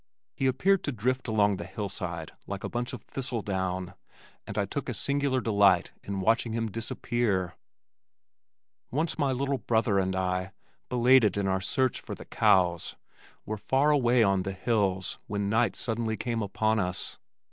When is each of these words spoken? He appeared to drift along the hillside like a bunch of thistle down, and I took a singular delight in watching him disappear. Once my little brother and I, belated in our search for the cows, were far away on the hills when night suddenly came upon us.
He 0.33 0.47
appeared 0.47 0.83
to 0.85 0.91
drift 0.91 1.27
along 1.27 1.57
the 1.57 1.63
hillside 1.63 2.31
like 2.47 2.63
a 2.63 2.69
bunch 2.69 2.91
of 2.91 3.03
thistle 3.03 3.43
down, 3.43 3.93
and 4.47 4.57
I 4.57 4.65
took 4.65 4.89
a 4.89 4.95
singular 4.95 5.41
delight 5.41 5.91
in 6.01 6.21
watching 6.21 6.53
him 6.53 6.71
disappear. 6.71 7.53
Once 8.89 9.19
my 9.19 9.31
little 9.31 9.59
brother 9.59 9.99
and 9.99 10.15
I, 10.15 10.53
belated 10.89 11.37
in 11.37 11.47
our 11.47 11.61
search 11.61 12.01
for 12.01 12.15
the 12.15 12.25
cows, 12.25 12.95
were 13.45 13.57
far 13.57 13.91
away 13.91 14.23
on 14.23 14.41
the 14.41 14.53
hills 14.53 15.19
when 15.27 15.49
night 15.51 15.75
suddenly 15.75 16.17
came 16.17 16.41
upon 16.41 16.79
us. 16.79 17.19